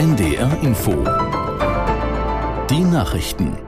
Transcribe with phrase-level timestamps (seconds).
[0.00, 0.92] NDR Info.
[2.70, 3.58] Die Nachrichten.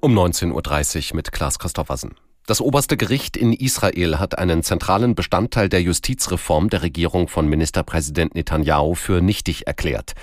[0.00, 2.14] Um 19.30 Uhr mit Klaas Christoffersen.
[2.46, 8.34] Das oberste Gericht in Israel hat einen zentralen Bestandteil der Justizreform der Regierung von Ministerpräsident
[8.34, 10.14] Netanyahu für nichtig erklärt.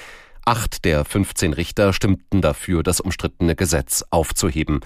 [0.46, 4.80] Acht der 15 Richter stimmten dafür, das umstrittene Gesetz aufzuheben.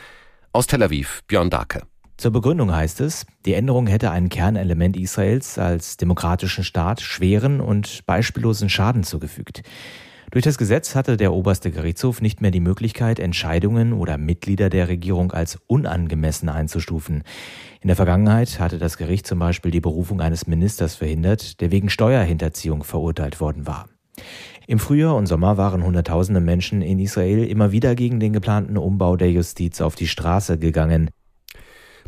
[0.51, 1.83] Aus Tel Aviv, Björn Dake.
[2.19, 8.05] Zur Begründung heißt es, die Änderung hätte ein Kernelement Israels als demokratischen Staat schweren und
[8.05, 9.61] beispiellosen Schaden zugefügt.
[10.29, 14.89] Durch das Gesetz hatte der oberste Gerichtshof nicht mehr die Möglichkeit, Entscheidungen oder Mitglieder der
[14.89, 17.23] Regierung als unangemessen einzustufen.
[17.79, 21.89] In der Vergangenheit hatte das Gericht zum Beispiel die Berufung eines Ministers verhindert, der wegen
[21.89, 23.87] Steuerhinterziehung verurteilt worden war.
[24.67, 29.15] Im Frühjahr und Sommer waren Hunderttausende Menschen in Israel immer wieder gegen den geplanten Umbau
[29.15, 31.09] der Justiz auf die Straße gegangen.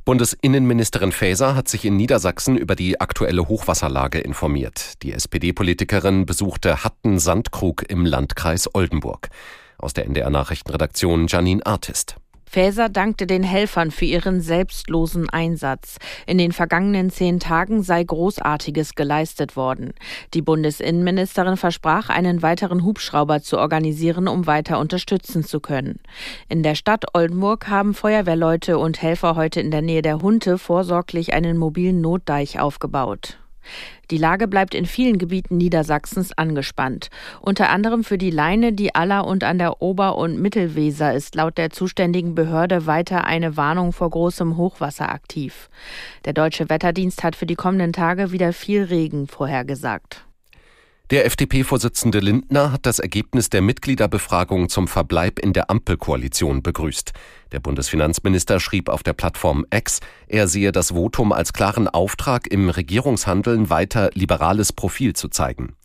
[0.04, 5.02] Bundesinnenministerin Faeser hat sich in Niedersachsen über die aktuelle Hochwasserlage informiert.
[5.04, 9.30] Die SPD-Politikerin besuchte Hatten-Sandkrug im Landkreis Oldenburg.
[9.78, 12.16] Aus der NDR Nachrichtenredaktion Janine Artist.
[12.52, 16.00] Faeser dankte den Helfern für ihren selbstlosen Einsatz.
[16.28, 19.94] In den vergangenen zehn Tagen sei Großartiges geleistet worden.
[20.34, 26.02] Die Bundesinnenministerin versprach, einen weiteren Hubschrauber zu organisieren, um weiter unterstützen zu können.
[26.50, 31.32] In der Stadt Oldenburg haben Feuerwehrleute und Helfer heute in der Nähe der Hunte vorsorglich
[31.32, 33.41] einen mobilen Notdeich aufgebaut.
[34.10, 37.10] Die Lage bleibt in vielen Gebieten Niedersachsens angespannt.
[37.42, 41.58] Unter anderem für die Leine, die Aller und an der Ober- und Mittelweser ist laut
[41.58, 45.70] der zuständigen Behörde weiter eine Warnung vor großem Hochwasser aktiv.
[46.26, 50.26] Der Deutsche Wetterdienst hat für die kommenden Tage wieder viel Regen vorhergesagt.
[51.12, 57.12] Der FDP-Vorsitzende Lindner hat das Ergebnis der Mitgliederbefragung zum Verbleib in der Ampelkoalition begrüßt.
[57.52, 62.70] Der Bundesfinanzminister schrieb auf der Plattform X, er sehe das Votum als klaren Auftrag, im
[62.70, 65.76] Regierungshandeln weiter liberales Profil zu zeigen.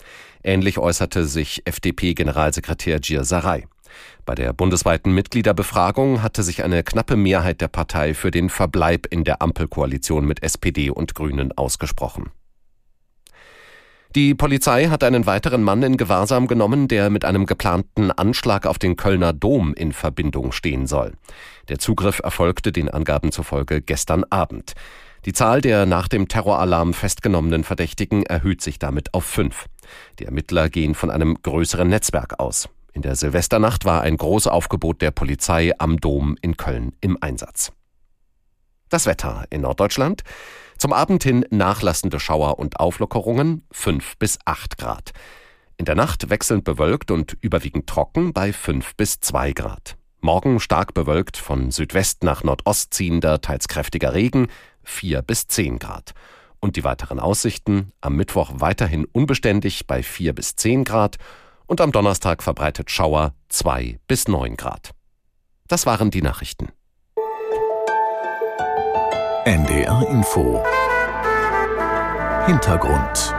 [0.45, 3.25] Ähnlich äußerte sich FDP-Generalsekretär Gir.
[4.27, 9.25] Bei der bundesweiten Mitgliederbefragung hatte sich eine knappe Mehrheit der Partei für den Verbleib in
[9.25, 12.31] der Ampelkoalition mit SPD und Grünen ausgesprochen.
[14.17, 18.79] Die Polizei hat einen weiteren Mann in Gewahrsam genommen, der mit einem geplanten Anschlag auf
[18.79, 21.13] den Kölner Dom in Verbindung stehen soll.
[21.69, 24.73] Der Zugriff erfolgte den Angaben zufolge gestern Abend.
[25.27, 29.67] Die Zahl der nach dem Terroralarm festgenommenen Verdächtigen erhöht sich damit auf fünf.
[30.19, 32.71] Die Ermittler gehen von einem größeren Netzwerk aus.
[32.95, 37.71] In der Silvesternacht war ein Großaufgebot der Polizei am Dom in Köln im Einsatz.
[38.89, 40.23] Das Wetter in Norddeutschland.
[40.79, 45.13] Zum Abend hin nachlassende Schauer und Auflockerungen 5 bis 8 Grad.
[45.79, 49.97] In der Nacht wechselnd bewölkt und überwiegend trocken bei 5 bis 2 Grad.
[50.21, 54.49] Morgen stark bewölkt von Südwest nach Nordost ziehender, teils kräftiger Regen
[54.85, 56.13] 4 bis 10 Grad.
[56.61, 61.17] Und die weiteren Aussichten am Mittwoch weiterhin unbeständig bei 4 bis 10 Grad
[61.67, 64.91] und am Donnerstag verbreitet Schauer 2 bis 9 Grad.
[65.69, 66.69] Das waren die Nachrichten.
[69.47, 70.61] NDR Info
[72.47, 73.33] Hintergrund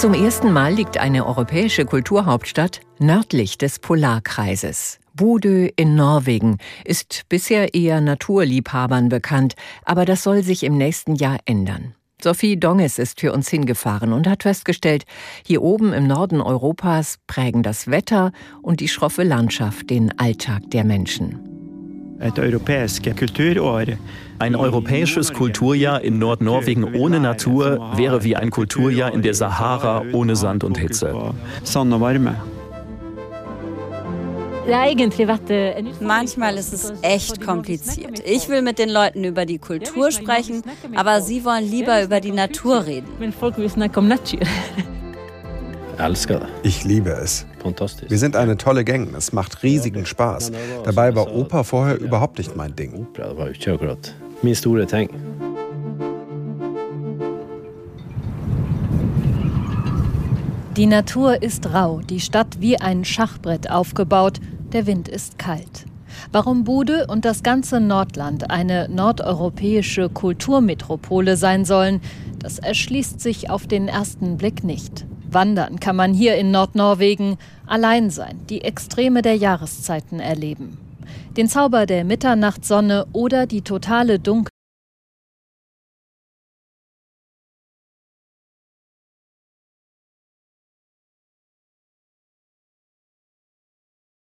[0.00, 4.98] Zum ersten Mal liegt eine europäische Kulturhauptstadt nördlich des Polarkreises.
[5.12, 11.36] Bodø in Norwegen ist bisher eher Naturliebhabern bekannt, aber das soll sich im nächsten Jahr
[11.44, 11.94] ändern.
[12.22, 15.04] Sophie Donges ist für uns hingefahren und hat festgestellt,
[15.44, 18.32] hier oben im Norden Europas prägen das Wetter
[18.62, 21.57] und die schroffe Landschaft den Alltag der Menschen.
[24.40, 30.36] Ein europäisches Kulturjahr in Nordnorwegen ohne Natur wäre wie ein Kulturjahr in der Sahara ohne
[30.36, 31.14] Sand und Hitze.
[36.00, 38.22] Manchmal ist es echt kompliziert.
[38.26, 40.62] Ich will mit den Leuten über die Kultur sprechen,
[40.94, 43.08] aber sie wollen lieber über die Natur reden.
[46.62, 47.44] Ich liebe es.
[48.08, 49.14] Wir sind eine tolle Gang.
[49.16, 50.52] Es macht riesigen Spaß.
[50.84, 53.06] Dabei war Oper vorher überhaupt nicht mein Ding.
[60.76, 64.38] Die Natur ist rau, die Stadt wie ein Schachbrett aufgebaut,
[64.72, 65.86] der Wind ist kalt.
[66.30, 72.00] Warum Bude und das ganze Nordland eine nordeuropäische Kulturmetropole sein sollen,
[72.38, 75.04] das erschließt sich auf den ersten Blick nicht.
[75.30, 77.36] Wandern kann man hier in Nordnorwegen,
[77.66, 80.78] allein sein, die Extreme der Jahreszeiten erleben.
[81.36, 84.57] Den Zauber der Mitternachtssonne oder die totale Dunkelheit